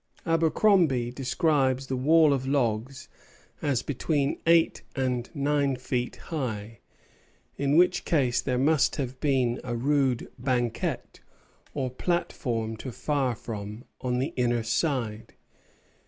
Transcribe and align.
Abercromby 0.25 1.11
describes 1.11 1.85
the 1.85 1.95
wall 1.95 2.33
of 2.33 2.47
logs 2.47 3.07
as 3.61 3.83
between 3.83 4.41
eight 4.47 4.81
and 4.95 5.29
nine 5.35 5.75
feet 5.75 6.15
high; 6.15 6.79
in 7.55 7.77
which 7.77 8.03
case 8.03 8.41
there 8.41 8.57
must 8.57 8.95
have 8.95 9.19
been 9.19 9.61
a 9.63 9.75
rude 9.75 10.27
banquette, 10.39 11.19
or 11.75 11.91
platform 11.91 12.77
to 12.77 12.91
fire 12.91 13.35
from, 13.35 13.85
on 13.99 14.17
the 14.17 14.33
inner 14.35 14.63
side. 14.63 15.35